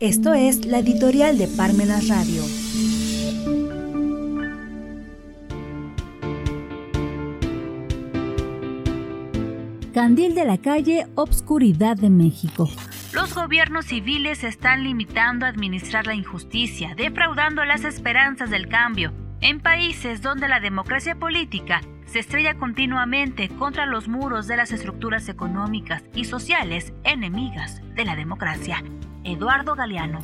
Esto 0.00 0.32
es 0.32 0.64
la 0.64 0.78
editorial 0.78 1.38
de 1.38 1.48
Parmenas 1.48 2.06
Radio. 2.06 2.44
Candil 9.92 10.36
de 10.36 10.44
la 10.44 10.58
calle, 10.58 11.08
Obscuridad 11.16 11.96
de 11.96 12.10
México. 12.10 12.70
Los 13.12 13.34
gobiernos 13.34 13.86
civiles 13.86 14.44
están 14.44 14.84
limitando 14.84 15.46
a 15.46 15.48
administrar 15.48 16.06
la 16.06 16.14
injusticia, 16.14 16.94
defraudando 16.94 17.64
las 17.64 17.82
esperanzas 17.82 18.50
del 18.50 18.68
cambio, 18.68 19.12
en 19.40 19.58
países 19.58 20.22
donde 20.22 20.46
la 20.46 20.60
democracia 20.60 21.16
política 21.16 21.80
se 22.06 22.20
estrella 22.20 22.54
continuamente 22.54 23.48
contra 23.48 23.84
los 23.84 24.06
muros 24.06 24.46
de 24.46 24.58
las 24.58 24.70
estructuras 24.70 25.28
económicas 25.28 26.04
y 26.14 26.24
sociales 26.24 26.92
enemigas 27.02 27.82
de 27.96 28.04
la 28.04 28.14
democracia. 28.14 28.84
Eduardo 29.28 29.74
Galeano. 29.74 30.20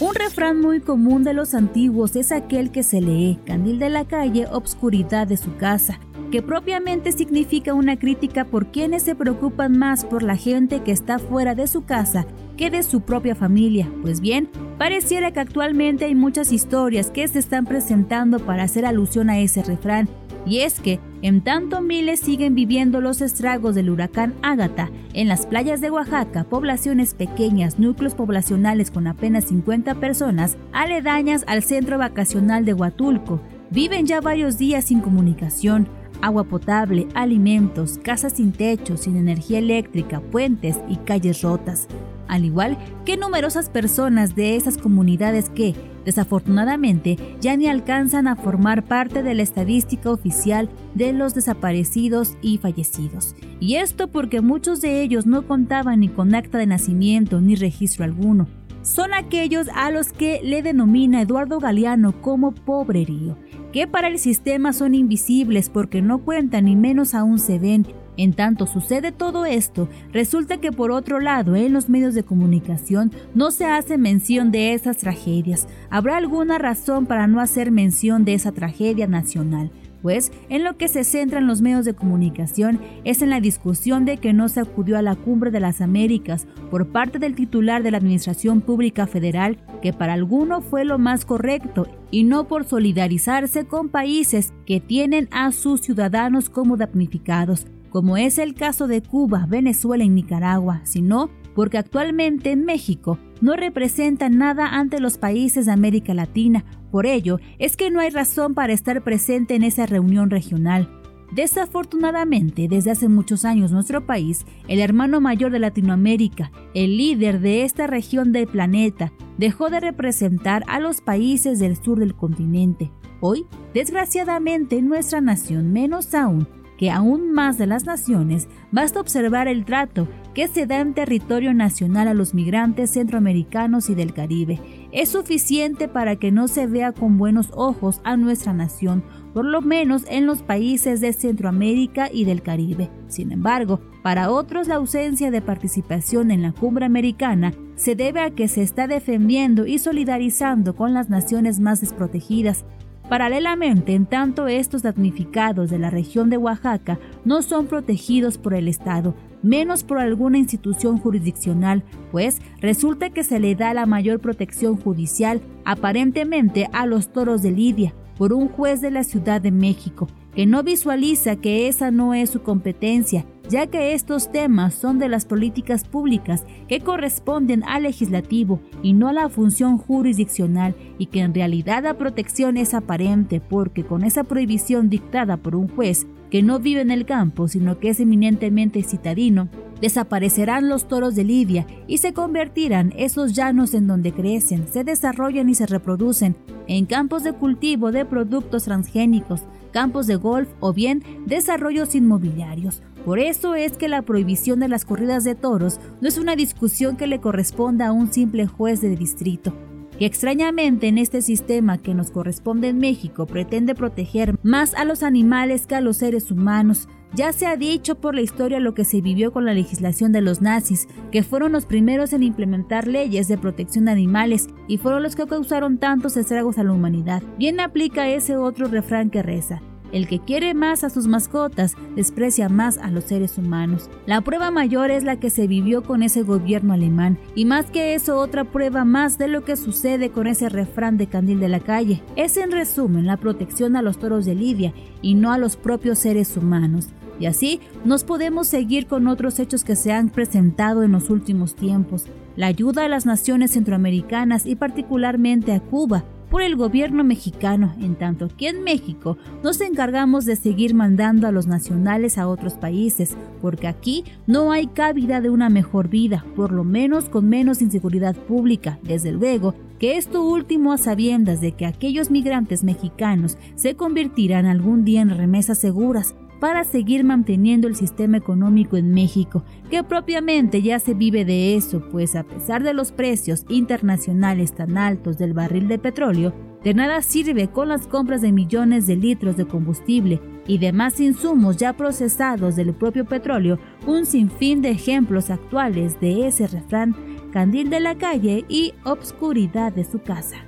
Un 0.00 0.14
refrán 0.14 0.60
muy 0.60 0.80
común 0.80 1.24
de 1.24 1.34
los 1.34 1.54
antiguos 1.54 2.16
es 2.16 2.32
aquel 2.32 2.70
que 2.70 2.82
se 2.82 3.00
lee, 3.00 3.38
candil 3.44 3.78
de 3.78 3.90
la 3.90 4.06
calle, 4.06 4.46
obscuridad 4.50 5.26
de 5.26 5.36
su 5.36 5.56
casa, 5.56 5.98
que 6.30 6.42
propiamente 6.42 7.12
significa 7.12 7.74
una 7.74 7.98
crítica 7.98 8.44
por 8.44 8.70
quienes 8.70 9.02
se 9.02 9.14
preocupan 9.14 9.76
más 9.78 10.04
por 10.04 10.22
la 10.22 10.36
gente 10.36 10.82
que 10.82 10.92
está 10.92 11.18
fuera 11.18 11.54
de 11.54 11.66
su 11.66 11.84
casa 11.84 12.26
que 12.56 12.70
de 12.70 12.82
su 12.82 13.02
propia 13.02 13.34
familia. 13.34 13.88
Pues 14.02 14.20
bien, 14.20 14.50
pareciera 14.78 15.30
que 15.30 15.40
actualmente 15.40 16.06
hay 16.06 16.14
muchas 16.14 16.52
historias 16.52 17.10
que 17.10 17.26
se 17.28 17.38
están 17.38 17.64
presentando 17.64 18.40
para 18.40 18.64
hacer 18.64 18.84
alusión 18.84 19.30
a 19.30 19.38
ese 19.38 19.62
refrán 19.62 20.08
y 20.46 20.60
es 20.60 20.80
que, 20.80 21.00
en 21.22 21.42
tanto 21.42 21.80
miles 21.80 22.20
siguen 22.20 22.54
viviendo 22.54 23.00
los 23.00 23.20
estragos 23.20 23.74
del 23.74 23.90
huracán 23.90 24.34
Ágata, 24.42 24.90
en 25.12 25.28
las 25.28 25.46
playas 25.46 25.80
de 25.80 25.90
Oaxaca, 25.90 26.44
poblaciones 26.44 27.14
pequeñas, 27.14 27.78
núcleos 27.78 28.14
poblacionales 28.14 28.90
con 28.90 29.06
apenas 29.06 29.46
50 29.46 29.96
personas, 29.96 30.56
aledañas 30.72 31.44
al 31.46 31.62
centro 31.62 31.98
vacacional 31.98 32.64
de 32.64 32.74
Huatulco, 32.74 33.40
viven 33.70 34.06
ya 34.06 34.20
varios 34.20 34.58
días 34.58 34.84
sin 34.86 35.00
comunicación, 35.00 35.88
agua 36.22 36.44
potable, 36.44 37.08
alimentos, 37.14 37.98
casas 38.02 38.34
sin 38.34 38.52
techo, 38.52 38.96
sin 38.96 39.16
energía 39.16 39.58
eléctrica, 39.58 40.20
puentes 40.20 40.78
y 40.88 40.96
calles 40.96 41.42
rotas 41.42 41.88
al 42.28 42.44
igual 42.44 42.78
que 43.04 43.16
numerosas 43.16 43.70
personas 43.70 44.36
de 44.36 44.56
esas 44.56 44.78
comunidades 44.78 45.50
que, 45.50 45.74
desafortunadamente, 46.04 47.16
ya 47.40 47.56
ni 47.56 47.66
alcanzan 47.66 48.28
a 48.28 48.36
formar 48.36 48.84
parte 48.84 49.22
de 49.22 49.34
la 49.34 49.42
estadística 49.42 50.10
oficial 50.10 50.68
de 50.94 51.12
los 51.12 51.34
desaparecidos 51.34 52.36
y 52.42 52.58
fallecidos. 52.58 53.34
Y 53.60 53.76
esto 53.76 54.08
porque 54.08 54.40
muchos 54.40 54.80
de 54.80 55.02
ellos 55.02 55.26
no 55.26 55.46
contaban 55.46 56.00
ni 56.00 56.08
con 56.08 56.34
acta 56.34 56.58
de 56.58 56.66
nacimiento 56.66 57.40
ni 57.40 57.56
registro 57.56 58.04
alguno. 58.04 58.46
Son 58.82 59.12
aquellos 59.12 59.68
a 59.74 59.90
los 59.90 60.12
que 60.12 60.40
le 60.42 60.62
denomina 60.62 61.22
Eduardo 61.22 61.58
Galeano 61.58 62.20
como 62.20 62.52
pobrerío, 62.52 63.36
que 63.72 63.86
para 63.86 64.08
el 64.08 64.18
sistema 64.18 64.72
son 64.72 64.94
invisibles 64.94 65.68
porque 65.68 66.00
no 66.00 66.20
cuentan 66.20 66.66
ni 66.66 66.76
menos 66.76 67.14
aún 67.14 67.38
se 67.38 67.58
ven 67.58 67.86
en 68.18 68.34
tanto 68.34 68.66
sucede 68.66 69.12
todo 69.12 69.46
esto, 69.46 69.88
resulta 70.12 70.58
que 70.58 70.72
por 70.72 70.90
otro 70.90 71.20
lado 71.20 71.56
en 71.56 71.72
los 71.72 71.88
medios 71.88 72.14
de 72.14 72.24
comunicación 72.24 73.12
no 73.34 73.50
se 73.50 73.64
hace 73.64 73.96
mención 73.96 74.50
de 74.50 74.74
esas 74.74 74.98
tragedias. 74.98 75.66
¿Habrá 75.88 76.18
alguna 76.18 76.58
razón 76.58 77.06
para 77.06 77.26
no 77.26 77.40
hacer 77.40 77.70
mención 77.70 78.26
de 78.26 78.34
esa 78.34 78.52
tragedia 78.52 79.06
nacional? 79.06 79.70
Pues 80.02 80.30
en 80.48 80.62
lo 80.62 80.76
que 80.76 80.86
se 80.86 81.02
centran 81.02 81.46
los 81.46 81.60
medios 81.60 81.84
de 81.84 81.94
comunicación 81.94 82.80
es 83.04 83.20
en 83.20 83.30
la 83.30 83.40
discusión 83.40 84.04
de 84.04 84.18
que 84.18 84.32
no 84.32 84.48
se 84.48 84.60
acudió 84.60 84.96
a 84.96 85.02
la 85.02 85.16
cumbre 85.16 85.50
de 85.50 85.58
las 85.60 85.80
Américas 85.80 86.46
por 86.70 86.88
parte 86.88 87.18
del 87.18 87.34
titular 87.34 87.82
de 87.82 87.90
la 87.90 87.98
Administración 87.98 88.60
Pública 88.60 89.06
Federal, 89.08 89.58
que 89.82 89.92
para 89.92 90.12
alguno 90.12 90.60
fue 90.60 90.84
lo 90.84 90.98
más 90.98 91.24
correcto, 91.24 91.88
y 92.12 92.22
no 92.24 92.46
por 92.46 92.64
solidarizarse 92.64 93.64
con 93.64 93.88
países 93.88 94.52
que 94.66 94.80
tienen 94.80 95.28
a 95.32 95.50
sus 95.50 95.80
ciudadanos 95.80 96.48
como 96.48 96.76
damnificados, 96.76 97.66
como 97.90 98.16
es 98.16 98.38
el 98.38 98.54
caso 98.54 98.86
de 98.86 99.02
Cuba, 99.02 99.46
Venezuela 99.48 100.04
y 100.04 100.08
Nicaragua, 100.08 100.80
sino 100.84 101.30
porque 101.54 101.78
actualmente 101.78 102.52
en 102.52 102.64
México 102.64 103.18
no 103.40 103.56
representa 103.56 104.28
nada 104.28 104.78
ante 104.78 105.00
los 105.00 105.18
países 105.18 105.66
de 105.66 105.72
América 105.72 106.14
Latina. 106.14 106.64
Por 106.90 107.06
ello, 107.06 107.40
es 107.58 107.76
que 107.76 107.90
no 107.90 108.00
hay 108.00 108.10
razón 108.10 108.54
para 108.54 108.72
estar 108.72 109.02
presente 109.02 109.54
en 109.54 109.62
esa 109.62 109.86
reunión 109.86 110.30
regional. 110.30 110.88
Desafortunadamente, 111.32 112.68
desde 112.68 112.90
hace 112.90 113.08
muchos 113.08 113.44
años 113.44 113.70
nuestro 113.70 114.06
país, 114.06 114.46
el 114.66 114.80
hermano 114.80 115.20
mayor 115.20 115.52
de 115.52 115.58
Latinoamérica, 115.58 116.50
el 116.74 116.96
líder 116.96 117.40
de 117.40 117.64
esta 117.64 117.86
región 117.86 118.32
del 118.32 118.46
planeta, 118.46 119.12
dejó 119.36 119.68
de 119.68 119.80
representar 119.80 120.64
a 120.68 120.80
los 120.80 121.00
países 121.00 121.58
del 121.58 121.76
sur 121.76 121.98
del 121.98 122.14
continente. 122.14 122.90
Hoy, 123.20 123.46
desgraciadamente, 123.74 124.80
nuestra 124.80 125.20
nación, 125.20 125.72
menos 125.72 126.14
aún, 126.14 126.48
que 126.78 126.90
aún 126.90 127.32
más 127.32 127.58
de 127.58 127.66
las 127.66 127.84
naciones, 127.84 128.48
basta 128.70 129.00
observar 129.00 129.48
el 129.48 129.64
trato 129.64 130.08
que 130.32 130.46
se 130.46 130.64
da 130.64 130.78
en 130.78 130.94
territorio 130.94 131.52
nacional 131.52 132.06
a 132.06 132.14
los 132.14 132.32
migrantes 132.32 132.90
centroamericanos 132.90 133.90
y 133.90 133.96
del 133.96 134.14
Caribe. 134.14 134.60
Es 134.92 135.10
suficiente 135.10 135.88
para 135.88 136.16
que 136.16 136.30
no 136.30 136.46
se 136.46 136.68
vea 136.68 136.92
con 136.92 137.18
buenos 137.18 137.50
ojos 137.52 138.00
a 138.04 138.16
nuestra 138.16 138.54
nación, 138.54 139.02
por 139.34 139.44
lo 139.44 139.60
menos 139.60 140.04
en 140.08 140.26
los 140.26 140.42
países 140.42 141.00
de 141.00 141.12
Centroamérica 141.12 142.08
y 142.12 142.24
del 142.24 142.42
Caribe. 142.42 142.88
Sin 143.08 143.32
embargo, 143.32 143.80
para 144.04 144.30
otros 144.30 144.68
la 144.68 144.76
ausencia 144.76 145.32
de 145.32 145.42
participación 145.42 146.30
en 146.30 146.42
la 146.42 146.52
cumbre 146.52 146.86
americana 146.86 147.52
se 147.74 147.96
debe 147.96 148.20
a 148.20 148.30
que 148.30 148.46
se 148.46 148.62
está 148.62 148.86
defendiendo 148.86 149.66
y 149.66 149.78
solidarizando 149.78 150.76
con 150.76 150.94
las 150.94 151.10
naciones 151.10 151.58
más 151.58 151.80
desprotegidas, 151.80 152.64
Paralelamente, 153.08 153.94
en 153.94 154.04
tanto 154.04 154.48
estos 154.48 154.82
damnificados 154.82 155.70
de 155.70 155.78
la 155.78 155.88
región 155.88 156.28
de 156.28 156.36
Oaxaca 156.36 156.98
no 157.24 157.40
son 157.40 157.66
protegidos 157.66 158.36
por 158.36 158.52
el 158.52 158.68
Estado, 158.68 159.14
menos 159.42 159.82
por 159.82 159.98
alguna 159.98 160.36
institución 160.36 160.98
jurisdiccional, 160.98 161.84
pues 162.12 162.40
resulta 162.60 163.08
que 163.08 163.24
se 163.24 163.40
le 163.40 163.54
da 163.54 163.72
la 163.72 163.86
mayor 163.86 164.20
protección 164.20 164.76
judicial 164.76 165.40
aparentemente 165.64 166.68
a 166.72 166.84
los 166.84 167.10
toros 167.10 167.40
de 167.40 167.52
Lidia 167.52 167.94
por 168.18 168.34
un 168.34 168.48
juez 168.48 168.82
de 168.82 168.90
la 168.90 169.04
Ciudad 169.04 169.40
de 169.40 169.52
México, 169.52 170.08
que 170.38 170.46
no 170.46 170.62
visualiza 170.62 171.34
que 171.34 171.66
esa 171.66 171.90
no 171.90 172.14
es 172.14 172.30
su 172.30 172.42
competencia, 172.42 173.26
ya 173.48 173.66
que 173.66 173.92
estos 173.92 174.30
temas 174.30 174.72
son 174.72 175.00
de 175.00 175.08
las 175.08 175.24
políticas 175.24 175.82
públicas 175.82 176.44
que 176.68 176.78
corresponden 176.78 177.64
al 177.64 177.82
legislativo 177.82 178.60
y 178.80 178.92
no 178.92 179.08
a 179.08 179.12
la 179.12 179.28
función 179.30 179.78
jurisdiccional 179.78 180.76
y 180.96 181.06
que 181.06 181.22
en 181.22 181.34
realidad 181.34 181.82
la 181.82 181.94
protección 181.94 182.56
es 182.56 182.72
aparente 182.72 183.40
porque 183.40 183.82
con 183.82 184.04
esa 184.04 184.22
prohibición 184.22 184.88
dictada 184.88 185.38
por 185.38 185.56
un 185.56 185.66
juez 185.66 186.06
que 186.30 186.44
no 186.44 186.60
vive 186.60 186.82
en 186.82 186.92
el 186.92 187.04
campo 187.04 187.48
sino 187.48 187.80
que 187.80 187.88
es 187.88 187.98
eminentemente 187.98 188.84
citadino, 188.84 189.48
desaparecerán 189.80 190.68
los 190.68 190.86
toros 190.86 191.16
de 191.16 191.24
Lidia 191.24 191.66
y 191.88 191.98
se 191.98 192.12
convertirán 192.12 192.92
esos 192.96 193.32
llanos 193.32 193.74
en 193.74 193.88
donde 193.88 194.12
crecen, 194.12 194.68
se 194.68 194.84
desarrollan 194.84 195.48
y 195.48 195.56
se 195.56 195.66
reproducen 195.66 196.36
en 196.68 196.86
campos 196.86 197.24
de 197.24 197.32
cultivo 197.32 197.90
de 197.90 198.04
productos 198.04 198.64
transgénicos, 198.64 199.42
campos 199.68 200.06
de 200.06 200.16
golf 200.16 200.48
o 200.60 200.72
bien 200.72 201.02
desarrollos 201.26 201.94
inmobiliarios. 201.94 202.82
Por 203.04 203.18
eso 203.18 203.54
es 203.54 203.76
que 203.76 203.88
la 203.88 204.02
prohibición 204.02 204.60
de 204.60 204.68
las 204.68 204.84
corridas 204.84 205.24
de 205.24 205.34
toros 205.34 205.80
no 206.00 206.08
es 206.08 206.18
una 206.18 206.36
discusión 206.36 206.96
que 206.96 207.06
le 207.06 207.20
corresponda 207.20 207.86
a 207.86 207.92
un 207.92 208.12
simple 208.12 208.46
juez 208.46 208.80
de 208.80 208.96
distrito, 208.96 209.54
que 209.98 210.06
extrañamente 210.06 210.88
en 210.88 210.98
este 210.98 211.22
sistema 211.22 211.78
que 211.78 211.94
nos 211.94 212.10
corresponde 212.10 212.68
en 212.68 212.78
México 212.78 213.26
pretende 213.26 213.74
proteger 213.74 214.38
más 214.42 214.74
a 214.74 214.84
los 214.84 215.02
animales 215.02 215.66
que 215.66 215.74
a 215.74 215.80
los 215.80 215.98
seres 215.98 216.30
humanos. 216.30 216.88
Ya 217.14 217.32
se 217.32 217.46
ha 217.46 217.56
dicho 217.56 217.96
por 217.96 218.14
la 218.14 218.20
historia 218.20 218.60
lo 218.60 218.74
que 218.74 218.84
se 218.84 219.00
vivió 219.00 219.32
con 219.32 219.44
la 219.44 219.54
legislación 219.54 220.12
de 220.12 220.20
los 220.20 220.42
nazis, 220.42 220.88
que 221.10 221.22
fueron 221.22 221.52
los 221.52 221.64
primeros 221.64 222.12
en 222.12 222.22
implementar 222.22 222.86
leyes 222.86 223.28
de 223.28 223.38
protección 223.38 223.86
de 223.86 223.92
animales 223.92 224.48
y 224.68 224.76
fueron 224.78 225.02
los 225.02 225.16
que 225.16 225.26
causaron 225.26 225.78
tantos 225.78 226.16
estragos 226.16 226.58
a 226.58 226.64
la 226.64 226.72
humanidad. 226.72 227.22
Bien 227.38 227.60
aplica 227.60 228.08
ese 228.08 228.36
otro 228.36 228.68
refrán 228.68 229.10
que 229.10 229.22
reza, 229.22 229.62
el 229.90 230.06
que 230.06 230.18
quiere 230.20 230.52
más 230.52 230.84
a 230.84 230.90
sus 230.90 231.06
mascotas 231.06 231.74
desprecia 231.96 232.48
más 232.48 232.76
a 232.78 232.90
los 232.90 233.04
seres 233.04 233.38
humanos. 233.38 233.88
La 234.06 234.20
prueba 234.20 234.50
mayor 234.50 234.90
es 234.90 235.02
la 235.02 235.18
que 235.18 235.30
se 235.30 235.46
vivió 235.46 235.82
con 235.82 236.02
ese 236.02 236.22
gobierno 236.22 236.74
alemán, 236.74 237.18
y 237.34 237.46
más 237.46 237.66
que 237.70 237.94
eso 237.94 238.18
otra 238.18 238.44
prueba 238.44 238.84
más 238.84 239.16
de 239.16 239.28
lo 239.28 239.44
que 239.44 239.56
sucede 239.56 240.10
con 240.10 240.26
ese 240.26 240.50
refrán 240.50 240.98
de 240.98 241.06
Candil 241.06 241.40
de 241.40 241.48
la 241.48 241.60
calle. 241.60 242.02
Es 242.16 242.36
en 242.36 242.52
resumen 242.52 243.06
la 243.06 243.16
protección 243.16 243.76
a 243.76 243.82
los 243.82 243.98
toros 243.98 244.26
de 244.26 244.34
Lidia 244.34 244.74
y 245.00 245.14
no 245.14 245.32
a 245.32 245.38
los 245.38 245.56
propios 245.56 246.00
seres 246.00 246.36
humanos. 246.36 246.90
Y 247.18 247.26
así 247.26 247.60
nos 247.84 248.04
podemos 248.04 248.46
seguir 248.46 248.86
con 248.86 249.06
otros 249.06 249.38
hechos 249.38 249.64
que 249.64 249.76
se 249.76 249.92
han 249.92 250.10
presentado 250.10 250.82
en 250.82 250.92
los 250.92 251.10
últimos 251.10 251.54
tiempos. 251.54 252.06
La 252.36 252.46
ayuda 252.46 252.84
a 252.84 252.88
las 252.88 253.06
naciones 253.06 253.52
centroamericanas 253.52 254.46
y 254.46 254.54
particularmente 254.54 255.52
a 255.52 255.60
Cuba 255.60 256.04
por 256.30 256.42
el 256.42 256.56
gobierno 256.56 257.04
mexicano, 257.04 257.74
en 257.80 257.94
tanto 257.94 258.28
que 258.28 258.48
en 258.48 258.62
México 258.62 259.16
nos 259.42 259.60
encargamos 259.60 260.24
de 260.24 260.36
seguir 260.36 260.74
mandando 260.74 261.26
a 261.26 261.32
los 261.32 261.46
nacionales 261.46 262.18
a 262.18 262.28
otros 262.28 262.54
países, 262.54 263.16
porque 263.40 263.66
aquí 263.66 264.04
no 264.26 264.52
hay 264.52 264.66
cabida 264.66 265.20
de 265.20 265.30
una 265.30 265.48
mejor 265.48 265.88
vida, 265.88 266.24
por 266.36 266.52
lo 266.52 266.64
menos 266.64 267.08
con 267.08 267.28
menos 267.28 267.62
inseguridad 267.62 268.14
pública, 268.14 268.78
desde 268.82 269.12
luego, 269.12 269.54
que 269.78 269.96
esto 269.96 270.22
último 270.22 270.72
a 270.72 270.78
sabiendas 270.78 271.40
de 271.40 271.52
que 271.52 271.64
aquellos 271.64 272.10
migrantes 272.10 272.64
mexicanos 272.64 273.38
se 273.54 273.74
convertirán 273.74 274.46
algún 274.46 274.84
día 274.84 275.00
en 275.00 275.16
remesas 275.16 275.58
seguras, 275.58 276.14
para 276.40 276.64
seguir 276.64 277.04
manteniendo 277.04 277.68
el 277.68 277.74
sistema 277.74 278.16
económico 278.16 278.76
en 278.76 278.92
México, 278.92 279.44
que 279.70 279.82
propiamente 279.82 280.62
ya 280.62 280.78
se 280.78 280.94
vive 280.94 281.24
de 281.24 281.56
eso, 281.56 281.82
pues 281.90 282.14
a 282.16 282.22
pesar 282.22 282.62
de 282.62 282.74
los 282.74 282.92
precios 282.92 283.44
internacionales 283.48 284.54
tan 284.54 284.78
altos 284.78 285.18
del 285.18 285.34
barril 285.34 285.68
de 285.68 285.78
petróleo, 285.78 286.32
de 286.62 286.74
nada 286.74 287.02
sirve 287.02 287.48
con 287.48 287.68
las 287.68 287.86
compras 287.86 288.20
de 288.20 288.32
millones 288.32 288.86
de 288.86 288.96
litros 288.96 289.36
de 289.36 289.46
combustible 289.46 290.20
y 290.46 290.58
demás 290.58 291.00
insumos 291.00 291.56
ya 291.56 291.72
procesados 291.74 292.56
del 292.56 292.74
propio 292.74 293.04
petróleo, 293.04 293.58
un 293.86 294.06
sinfín 294.06 294.62
de 294.62 294.70
ejemplos 294.70 295.30
actuales 295.30 296.00
de 296.00 296.26
ese 296.26 296.46
refrán, 296.46 296.96
candil 297.32 297.70
de 297.70 297.80
la 297.80 297.96
calle 297.96 298.44
y 298.48 298.74
obscuridad 298.84 299.72
de 299.72 299.84
su 299.84 300.00
casa. 300.00 300.47